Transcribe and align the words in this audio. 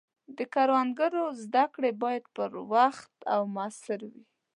د 0.37 0.39
کروندګرو 0.53 1.23
زده 1.43 1.65
کړې 1.73 1.91
باید 2.03 2.23
پر 2.35 2.51
وخت 2.73 3.13
او 3.33 3.41
موثر 3.55 3.99
وي. 4.11 4.23